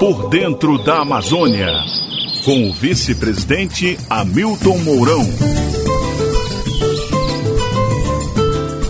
Por 0.00 0.28
dentro 0.28 0.82
da 0.82 1.02
Amazônia, 1.02 1.70
com 2.44 2.68
o 2.68 2.72
vice-presidente 2.72 3.96
Hamilton 4.10 4.78
Mourão. 4.78 5.24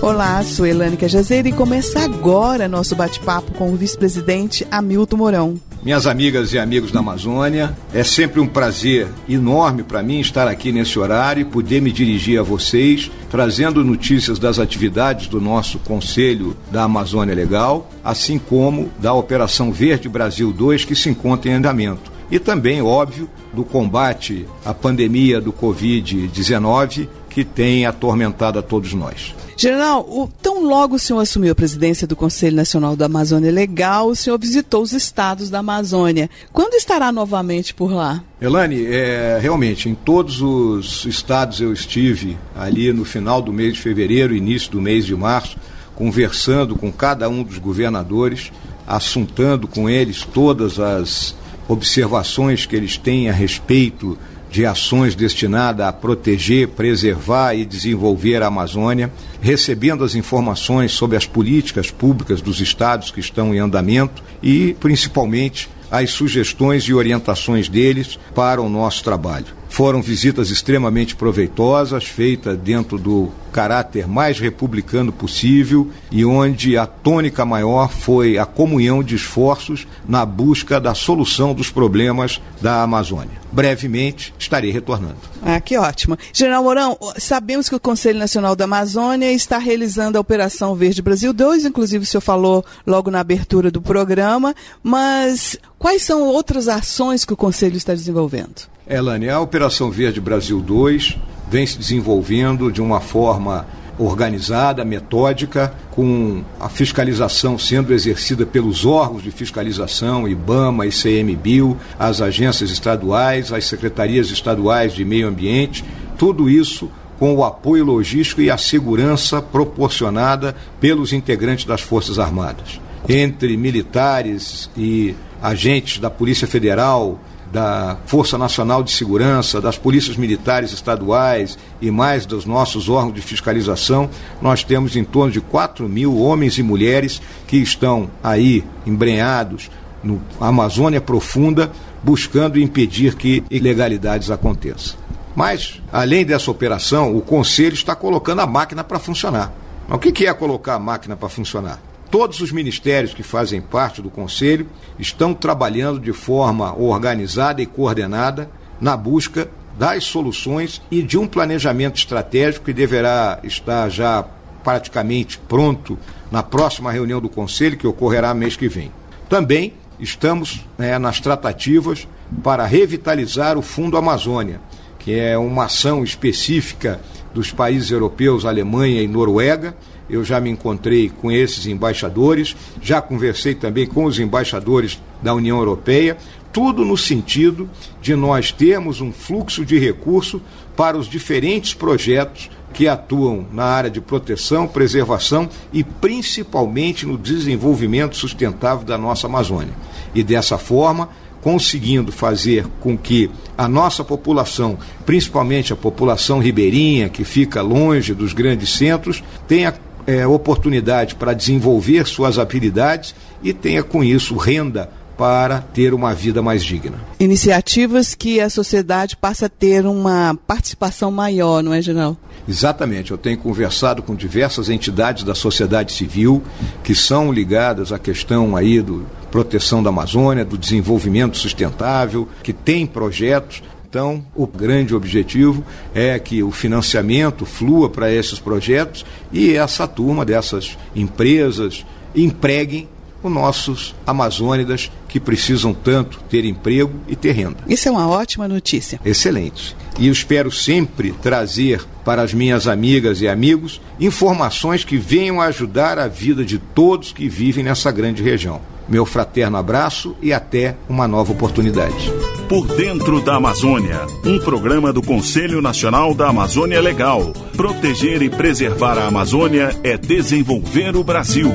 Olá, 0.01 0.43
sou 0.43 0.64
Elane 0.64 0.96
Cajazeira 0.96 1.46
e 1.46 1.53
começa 1.53 2.01
agora 2.01 2.67
nosso 2.67 2.96
bate-papo 2.96 3.53
com 3.53 3.75
o 3.75 3.77
vice-presidente 3.77 4.67
Hamilton 4.71 5.17
Mourão. 5.19 5.61
Minhas 5.85 6.06
amigas 6.06 6.54
e 6.54 6.58
amigos 6.58 6.90
da 6.90 7.01
Amazônia, 7.01 7.76
é 7.92 8.03
sempre 8.03 8.40
um 8.40 8.46
prazer 8.46 9.06
enorme 9.28 9.83
para 9.83 10.03
mim 10.03 10.19
estar 10.19 10.48
aqui 10.48 10.72
nesse 10.72 10.98
horário 10.98 11.42
e 11.42 11.44
poder 11.44 11.83
me 11.83 11.92
dirigir 11.92 12.40
a 12.40 12.42
vocês, 12.42 13.10
trazendo 13.30 13.84
notícias 13.84 14.38
das 14.38 14.58
atividades 14.58 15.26
do 15.26 15.42
nosso 15.42 15.78
Conselho 15.80 16.56
da 16.73 16.84
Amazônia 16.84 17.34
Legal, 17.34 17.91
assim 18.02 18.38
como 18.38 18.91
da 18.98 19.12
Operação 19.12 19.70
Verde 19.70 20.09
Brasil 20.09 20.55
2, 20.55 20.87
que 20.87 20.97
se 20.97 21.11
encontra 21.11 21.51
em 21.51 21.55
andamento. 21.56 22.11
E 22.30 22.39
também, 22.39 22.80
óbvio, 22.80 23.28
do 23.53 23.62
combate 23.62 24.47
à 24.64 24.73
pandemia 24.73 25.39
do 25.39 25.53
Covid-19, 25.53 27.09
que 27.34 27.45
tem 27.45 27.84
atormentado 27.84 28.61
a 28.61 28.62
todos 28.62 28.95
nós. 28.95 29.34
General, 29.56 30.02
o, 30.02 30.29
tão 30.41 30.65
logo 30.65 30.95
o 30.95 30.98
senhor 30.98 31.19
assumiu 31.19 31.51
a 31.51 31.55
presidência 31.55 32.06
do 32.06 32.15
Conselho 32.15 32.55
Nacional 32.55 32.95
da 32.95 33.06
Amazônia 33.06 33.51
Legal, 33.51 34.09
o 34.09 34.16
senhor 34.16 34.38
visitou 34.38 34.83
os 34.83 34.92
estados 34.92 35.51
da 35.51 35.59
Amazônia. 35.59 36.30
Quando 36.52 36.75
estará 36.75 37.11
novamente 37.11 37.75
por 37.75 37.92
lá? 37.92 38.23
Elane, 38.41 38.87
é, 38.87 39.39
realmente, 39.42 39.89
em 39.89 39.95
todos 39.95 40.41
os 40.41 41.05
estados 41.06 41.61
eu 41.61 41.73
estive 41.73 42.39
ali 42.56 42.92
no 42.92 43.05
final 43.05 43.42
do 43.42 43.53
mês 43.53 43.75
de 43.75 43.80
fevereiro, 43.80 44.34
início 44.34 44.70
do 44.70 44.80
mês 44.80 45.05
de 45.05 45.14
março, 45.16 45.56
conversando 45.97 46.77
com 46.77 46.92
cada 46.92 47.28
um 47.28 47.42
dos 47.42 47.59
governadores, 47.59 48.53
assuntando 48.87 49.66
com 49.66 49.91
eles 49.91 50.25
todas 50.25 50.78
as 50.78 51.34
observações 51.66 52.66
que 52.66 52.77
eles 52.77 52.97
têm 52.97 53.28
a 53.28 53.33
respeito 53.33 54.16
de 54.55 54.64
ações 54.64 55.16
destinadas 55.16 55.84
a 55.84 55.92
proteger, 55.92 56.69
preservar 56.69 57.55
e 57.55 57.64
desenvolver 57.64 58.41
a 58.41 58.47
Amazônia, 58.47 59.12
recebendo 59.41 60.05
as 60.05 60.14
informações 60.14 60.92
sobre 60.92 61.16
as 61.16 61.27
políticas 61.27 61.91
públicas 61.91 62.41
dos 62.41 62.60
estados 62.60 63.10
que 63.10 63.19
estão 63.19 63.52
em 63.52 63.58
andamento 63.58 64.22
e, 64.41 64.77
principalmente, 64.78 65.69
as 65.91 66.10
sugestões 66.10 66.84
e 66.84 66.94
orientações 66.94 67.69
deles 67.69 68.16
para 68.32 68.62
o 68.62 68.69
nosso 68.69 69.02
trabalho. 69.02 69.47
Foram 69.69 70.00
visitas 70.00 70.50
extremamente 70.50 71.16
proveitosas, 71.16 72.05
feitas 72.05 72.56
dentro 72.56 72.97
do 72.97 73.32
caráter 73.55 74.08
mais 74.08 74.41
republicano 74.41 75.12
possível 75.12 75.88
e 76.10 76.24
onde 76.24 76.77
a 76.77 76.86
tônica 76.86 77.44
maior 77.44 77.88
foi 77.88 78.36
a 78.36 78.44
comunhão 78.44 79.00
de 79.00 79.14
esforços 79.14 79.86
na 80.08 80.27
busca 80.27 80.80
da 80.80 80.92
solução 80.92 81.55
dos 81.55 81.70
problemas 81.70 82.42
da 82.60 82.82
Amazônia. 82.82 83.44
Brevemente 83.52 84.34
estarei 84.36 84.72
retornando. 84.72 85.19
Ah, 85.41 85.60
que 85.60 85.78
ótimo. 85.78 86.19
General 86.32 86.64
Mourão, 86.64 86.98
sabemos 87.16 87.69
que 87.69 87.77
o 87.77 87.80
Conselho 87.80 88.19
Nacional 88.19 88.56
da 88.56 88.64
Amazônia 88.64 89.30
está 89.30 89.56
realizando 89.56 90.19
a 90.19 90.20
Operação 90.20 90.75
Verde 90.75 91.00
Brasil 91.00 91.32
2, 91.32 91.66
inclusive 91.66 92.02
o 92.02 92.06
senhor 92.06 92.22
falou 92.22 92.64
logo 92.84 93.08
na 93.08 93.20
abertura 93.20 93.70
do 93.70 93.80
programa, 93.80 94.52
mas 94.82 95.56
quais 95.78 96.02
são 96.02 96.22
outras 96.22 96.66
ações 96.66 97.25
que 97.25 97.32
o 97.32 97.36
Conselho 97.36 97.77
está 97.77 97.94
desenvolvendo? 97.94 98.62
Elane, 98.84 99.28
a 99.28 99.38
Operação 99.38 99.92
Verde 99.92 100.20
Brasil 100.20 100.60
2 100.60 101.16
vem 101.48 101.67
se 101.67 101.78
desenvolvendo 101.78 102.70
de 102.70 102.81
uma 102.81 103.00
forma 103.00 103.67
organizada, 103.98 104.84
metódica, 104.84 105.73
com 105.91 106.42
a 106.59 106.69
fiscalização 106.69 107.59
sendo 107.59 107.92
exercida 107.92 108.45
pelos 108.45 108.84
órgãos 108.84 109.23
de 109.23 109.31
fiscalização, 109.31 110.27
IBAMA, 110.27 110.87
ICMBio, 110.87 111.77
as 111.98 112.20
agências 112.20 112.70
estaduais, 112.70 113.53
as 113.53 113.65
secretarias 113.67 114.31
estaduais 114.31 114.92
de 114.92 115.05
meio 115.05 115.28
ambiente, 115.28 115.84
tudo 116.19 116.50
isso 116.50 116.91
com 117.19 117.34
o 117.34 117.44
apoio 117.44 117.84
logístico 117.84 118.41
e 118.41 118.50
a 118.50 118.59
segurança 118.59 119.41
proporcionada 119.41 120.56
pelos 120.81 121.12
integrantes 121.12 121.65
das 121.65 121.81
Forças 121.81 122.19
Armadas. 122.19 122.81
Entre 123.09 123.56
militares 123.56 124.69
e 124.76 125.15
agentes 125.41 125.99
da 126.00 126.11
Polícia 126.11 126.49
Federal, 126.49 127.21
da 127.54 127.97
Força 128.06 128.37
Nacional 128.37 128.82
de 128.82 128.91
Segurança, 128.91 129.60
das 129.60 129.78
polícias 129.78 130.16
militares 130.16 130.72
estaduais 130.72 131.56
e 131.81 131.88
mais 131.88 132.26
dos 132.26 132.44
nossos 132.44 132.88
órgãos 132.88 133.15
de 133.15 133.22
fiscalização, 133.22 134.10
nós 134.42 134.65
temos 134.65 134.97
em 134.97 135.04
torno 135.04 135.31
de 135.31 135.41
4 135.41 135.88
mil 135.88 136.19
homens 136.19 136.59
e 136.59 136.64
mulheres 136.64 137.22
que 137.47 137.56
estão 137.56 138.10
aí 138.25 138.64
embrenhados 138.84 139.70
no 140.03 140.20
Amazônia 140.41 141.00
Profunda, 141.00 141.70
buscando 142.03 142.59
impedir 142.59 143.14
que 143.14 143.44
ilegalidades 143.48 144.32
aconteçam. 144.32 144.98
Mas, 145.37 145.81
além 145.93 146.26
dessa 146.26 146.50
operação, 146.50 147.16
o 147.16 147.20
Conselho 147.20 147.75
está 147.75 147.94
colocando 147.94 148.41
a 148.41 148.47
máquina 148.47 148.82
para 148.82 148.98
funcionar. 148.98 149.53
Mas 149.88 149.97
o 149.97 150.00
que 150.00 150.26
é 150.26 150.34
colocar 150.34 150.75
a 150.75 150.78
máquina 150.81 151.14
para 151.14 151.28
funcionar? 151.28 151.78
Todos 152.14 152.41
os 152.41 152.52
ministérios 152.52 153.12
que 153.12 153.25
fazem 153.25 153.60
parte 153.60 154.00
do 154.00 154.08
Conselho 154.08 154.69
estão 155.00 155.34
trabalhando 155.34 155.98
de 155.98 156.12
forma 156.12 156.72
organizada 156.78 157.60
e 157.60 157.66
coordenada 157.66 158.48
na 158.80 158.97
busca 158.97 159.50
das 159.76 160.04
soluções 160.04 160.80
e 160.92 161.02
de 161.02 161.19
um 161.19 161.26
planejamento 161.26 161.97
estratégico 161.97 162.66
que 162.66 162.72
deverá 162.72 163.41
estar 163.42 163.88
já 163.88 164.25
praticamente 164.62 165.38
pronto 165.38 165.98
na 166.30 166.41
próxima 166.41 166.92
reunião 166.92 167.20
do 167.20 167.28
Conselho, 167.28 167.76
que 167.76 167.84
ocorrerá 167.84 168.32
mês 168.32 168.54
que 168.56 168.69
vem. 168.69 168.92
Também 169.28 169.75
estamos 169.98 170.64
né, 170.78 170.96
nas 171.00 171.19
tratativas 171.19 172.06
para 172.44 172.64
revitalizar 172.64 173.58
o 173.58 173.62
Fundo 173.62 173.96
Amazônia, 173.96 174.60
que 175.00 175.19
é 175.19 175.36
uma 175.36 175.64
ação 175.64 176.04
específica 176.04 177.00
dos 177.34 177.50
países 177.50 177.91
europeus, 177.91 178.44
Alemanha 178.44 179.02
e 179.02 179.08
Noruega, 179.08 179.75
eu 180.09 180.25
já 180.25 180.41
me 180.41 180.50
encontrei 180.50 181.09
com 181.09 181.31
esses 181.31 181.66
embaixadores, 181.66 182.56
já 182.82 183.00
conversei 183.00 183.54
também 183.54 183.87
com 183.87 184.04
os 184.04 184.19
embaixadores 184.19 185.00
da 185.22 185.34
União 185.34 185.59
Europeia, 185.59 186.16
tudo 186.53 186.84
no 186.84 186.97
sentido 186.97 187.69
de 188.00 188.14
nós 188.14 188.53
termos 188.53 189.00
um 189.00 189.12
fluxo 189.12 189.64
de 189.64 189.78
recurso 189.78 190.41
para 190.76 190.97
os 190.97 191.09
diferentes 191.09 191.75
projetos 191.75 192.50
que 192.72 192.88
atuam 192.88 193.47
na 193.53 193.64
área 193.64 193.91
de 193.91 194.00
proteção, 194.00 194.66
preservação 194.66 195.48
e 195.72 195.82
principalmente 195.82 197.06
no 197.06 197.16
desenvolvimento 197.16 198.16
sustentável 198.16 198.84
da 198.84 198.98
nossa 198.98 199.26
Amazônia. 199.26 199.72
E 200.14 200.22
dessa 200.22 200.59
forma, 200.59 201.09
conseguindo 201.41 202.10
fazer 202.10 202.66
com 202.81 202.97
que 202.97 203.31
a 203.56 203.69
nossa 203.69 204.03
população, 204.03 204.78
principalmente 205.06 205.72
a 205.72 205.76
população 205.76 206.38
ribeirinha, 206.38 207.09
que 207.09 207.22
fica 207.22 207.62
longe 207.62 208.14
dos 208.14 208.32
grandes 208.32 208.70
centros, 208.70 209.22
tenha 209.47 209.75
é, 210.06 210.26
oportunidade 210.26 211.15
para 211.15 211.32
desenvolver 211.32 212.06
suas 212.06 212.38
habilidades 212.38 213.15
e 213.42 213.53
tenha 213.53 213.82
com 213.82 214.03
isso 214.03 214.37
renda 214.37 214.91
para 215.16 215.60
ter 215.60 215.94
uma 215.94 216.12
vida 216.15 216.42
mais 216.42 216.65
digna. 216.65 216.98
Iniciativas 217.20 218.14
que 218.14 218.41
a 218.41 218.50
sociedade 218.50 219.16
passa 219.16 219.47
a 219.47 219.48
ter 219.48 219.87
uma 219.87 220.37
participação 220.47 221.10
maior, 221.10 221.62
não 221.62 221.72
é, 221.72 221.81
General? 221.81 222.16
Exatamente. 222.48 223.10
Eu 223.10 223.19
tenho 223.19 223.38
conversado 223.38 224.03
com 224.03 224.14
diversas 224.14 224.69
entidades 224.69 225.25
da 225.25 225.34
sociedade 225.34 225.93
civil 225.93 226.43
que 226.82 226.94
são 226.94 227.32
ligadas 227.32 227.93
à 227.93 227.98
questão 227.98 228.56
aí 228.56 228.82
do 228.82 229.06
proteção 229.31 229.82
da 229.82 229.91
Amazônia, 229.91 230.44
do 230.44 230.56
desenvolvimento 230.56 231.37
sustentável, 231.37 232.28
que 232.43 232.53
têm 232.53 232.87
projetos 232.87 233.62
então, 233.94 234.27
o 234.34 234.44
grande 234.44 234.93
objetivo 234.93 235.65
é 235.94 236.19
que 236.19 236.43
o 236.43 236.50
financiamento 236.50 237.47
flua 237.47 237.88
para 237.88 238.12
esses 238.12 238.41
projetos 238.41 239.06
e 239.32 239.55
essa 239.55 239.87
turma 239.87 240.25
dessas 240.25 240.77
empresas 240.97 241.87
empreguem 242.12 242.88
os 243.22 243.31
nossos 243.31 243.94
amazônidas 244.05 244.91
que 245.08 245.20
precisam 245.20 245.73
tanto 245.73 246.19
ter 246.29 246.44
emprego 246.44 246.93
e 247.06 247.14
ter 247.14 247.31
renda. 247.31 247.58
Isso 247.69 247.88
é 247.88 247.93
uma 247.93 248.08
ótima 248.08 248.49
notícia. 248.49 248.99
Excelente. 249.05 249.76
E 249.96 250.08
eu 250.08 250.12
espero 250.12 250.50
sempre 250.50 251.12
trazer 251.12 251.81
para 252.05 252.20
as 252.20 252.35
minhas 252.35 252.67
amigas 252.67 253.20
e 253.20 253.29
amigos 253.29 253.81
informações 254.00 254.82
que 254.82 254.96
venham 254.96 255.41
ajudar 255.41 256.00
a 256.00 256.08
vida 256.08 256.44
de 256.44 256.58
todos 256.58 257.12
que 257.12 257.29
vivem 257.29 257.62
nessa 257.62 257.93
grande 257.93 258.25
região. 258.25 258.61
Meu 258.88 259.06
fraterno 259.06 259.56
abraço 259.56 260.17
e 260.20 260.32
até 260.32 260.75
uma 260.88 261.06
nova 261.06 261.31
oportunidade. 261.31 262.12
Por 262.49 262.67
Dentro 262.67 263.23
da 263.23 263.37
Amazônia, 263.37 264.06
um 264.25 264.38
programa 264.38 264.93
do 264.93 265.02
Conselho 265.02 265.62
Nacional 265.62 266.14
da 266.14 266.29
Amazônia 266.29 266.81
Legal. 266.81 267.32
Proteger 267.56 268.23
e 268.23 268.29
preservar 268.29 268.99
a 268.99 269.06
Amazônia 269.06 269.70
é 269.82 269.96
desenvolver 269.96 270.94
o 270.94 271.02
Brasil. 271.02 271.50